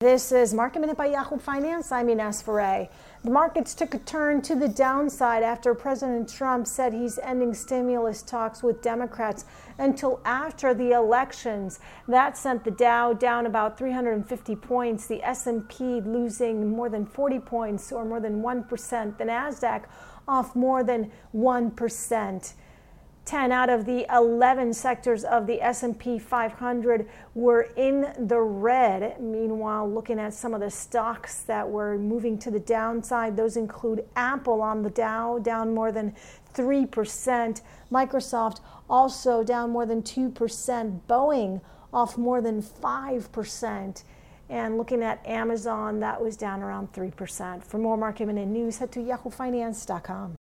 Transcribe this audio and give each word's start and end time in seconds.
This 0.00 0.30
is 0.30 0.54
Market 0.54 0.78
Minute 0.78 0.96
by 0.96 1.06
Yahoo 1.06 1.38
Finance. 1.38 1.90
I'm 1.90 2.08
Ines 2.08 2.40
Ferre. 2.40 2.88
The 3.24 3.30
markets 3.32 3.74
took 3.74 3.94
a 3.94 3.98
turn 3.98 4.42
to 4.42 4.54
the 4.54 4.68
downside 4.68 5.42
after 5.42 5.74
President 5.74 6.28
Trump 6.28 6.68
said 6.68 6.92
he's 6.92 7.18
ending 7.18 7.52
stimulus 7.52 8.22
talks 8.22 8.62
with 8.62 8.80
Democrats 8.80 9.44
until 9.76 10.20
after 10.24 10.72
the 10.72 10.92
elections. 10.92 11.80
That 12.06 12.38
sent 12.38 12.62
the 12.62 12.70
Dow 12.70 13.12
down 13.12 13.44
about 13.44 13.76
350 13.76 14.54
points, 14.54 15.08
the 15.08 15.20
S&P 15.24 16.00
losing 16.02 16.70
more 16.70 16.88
than 16.88 17.04
40 17.04 17.40
points 17.40 17.90
or 17.90 18.04
more 18.04 18.20
than 18.20 18.40
1%, 18.40 19.18
the 19.18 19.24
Nasdaq 19.24 19.86
off 20.28 20.54
more 20.54 20.84
than 20.84 21.10
1%. 21.34 22.52
10 23.28 23.52
out 23.52 23.68
of 23.68 23.84
the 23.84 24.06
11 24.10 24.72
sectors 24.72 25.22
of 25.22 25.46
the 25.46 25.60
S&P 25.60 26.18
500 26.18 27.06
were 27.34 27.68
in 27.76 28.10
the 28.26 28.40
red. 28.40 29.20
Meanwhile, 29.20 29.86
looking 29.92 30.18
at 30.18 30.32
some 30.32 30.54
of 30.54 30.60
the 30.60 30.70
stocks 30.70 31.42
that 31.42 31.68
were 31.68 31.98
moving 31.98 32.38
to 32.38 32.50
the 32.50 32.58
downside, 32.58 33.36
those 33.36 33.58
include 33.58 34.06
Apple 34.16 34.62
on 34.62 34.80
the 34.80 34.88
Dow 34.88 35.38
down 35.40 35.74
more 35.74 35.92
than 35.92 36.16
3%, 36.54 37.60
Microsoft 37.92 38.60
also 38.88 39.44
down 39.44 39.68
more 39.68 39.84
than 39.84 40.00
2%, 40.02 41.00
Boeing 41.06 41.60
off 41.92 42.16
more 42.16 42.40
than 42.40 42.62
5%. 42.62 44.02
And 44.48 44.78
looking 44.78 45.02
at 45.02 45.26
Amazon, 45.26 46.00
that 46.00 46.18
was 46.22 46.38
down 46.38 46.62
around 46.62 46.94
3%. 46.94 47.62
For 47.62 47.76
more 47.76 47.98
market 47.98 48.24
minute 48.24 48.48
news, 48.48 48.78
head 48.78 48.90
to 48.92 49.00
yahoofinance.com. 49.00 50.37